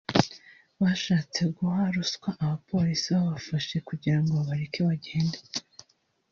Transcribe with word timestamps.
bashatse 0.81 1.39
guha 1.55 1.83
ruswa 1.95 2.29
abapolisi 2.43 3.07
babafashe 3.17 3.75
kugira 3.87 4.17
ngo 4.19 4.31
babareke 4.39 4.79
bagende 4.87 5.37